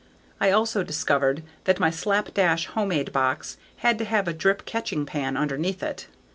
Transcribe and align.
I 0.39 0.49
also 0.49 0.81
discovered 0.81 1.43
that 1.65 1.79
my 1.79 1.91
slapdash 1.91 2.65
homemade 2.65 3.13
box 3.13 3.57
had 3.85 3.99
to 3.99 4.05
have 4.05 4.27
a 4.27 4.33
drip 4.33 4.65
catching 4.65 5.05
pan 5.05 5.35
beneath 5.47 5.83
it. 5.83 6.07